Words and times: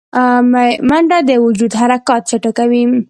منډه 0.89 1.17
د 1.29 1.31
وجود 1.45 1.71
حرکات 1.79 2.21
چټکوي 2.29 2.83